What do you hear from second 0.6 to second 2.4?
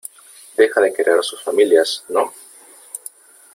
de querer a sus familias,¿ no?